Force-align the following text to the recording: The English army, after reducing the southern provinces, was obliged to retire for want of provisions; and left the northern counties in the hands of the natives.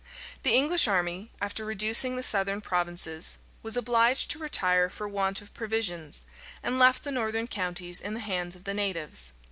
The 0.41 0.55
English 0.55 0.87
army, 0.87 1.29
after 1.39 1.63
reducing 1.63 2.15
the 2.15 2.23
southern 2.23 2.59
provinces, 2.59 3.37
was 3.61 3.77
obliged 3.77 4.31
to 4.31 4.39
retire 4.39 4.89
for 4.89 5.07
want 5.07 5.41
of 5.41 5.53
provisions; 5.53 6.25
and 6.63 6.79
left 6.79 7.03
the 7.03 7.11
northern 7.11 7.45
counties 7.45 8.01
in 8.01 8.15
the 8.15 8.19
hands 8.19 8.55
of 8.55 8.63
the 8.63 8.73
natives. 8.73 9.33